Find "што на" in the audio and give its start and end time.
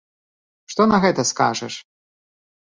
0.75-0.97